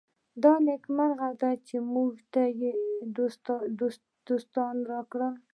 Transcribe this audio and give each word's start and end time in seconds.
دا 0.43 0.53
نېکمرغي 0.67 1.31
ده 1.41 1.51
چې 1.67 1.75
موږ 1.93 2.13
ته 2.33 2.43
یې 2.61 2.71
دوستان 4.27 4.75
راکړي. 4.91 5.29